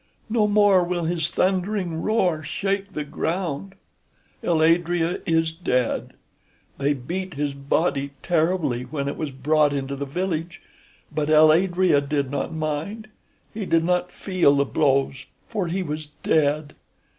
No 0.31 0.47
more 0.47 0.83
will 0.83 1.03
his 1.03 1.29
thundering 1.29 2.01
roar 2.01 2.41
shake 2.41 2.93
the 2.93 3.03
ground. 3.03 3.75
El 4.43 4.63
Adrea 4.63 5.21
is 5.27 5.53
dead. 5.53 6.13
They 6.79 6.95
beat 6.95 7.35
his 7.35 7.53
body 7.53 8.09
terribly 8.23 8.81
when 8.81 9.07
it 9.07 9.15
was 9.15 9.29
brought 9.29 9.73
into 9.73 9.95
the 9.95 10.05
village; 10.07 10.59
but 11.13 11.29
El 11.29 11.49
Adrea 11.51 12.01
did 12.01 12.31
not 12.31 12.51
mind. 12.51 13.09
He 13.53 13.67
did 13.67 13.83
not 13.83 14.09
feel 14.09 14.55
the 14.55 14.65
blows, 14.65 15.27
for 15.47 15.67
he 15.67 15.83
was 15.83 16.07
dead. 16.23 16.73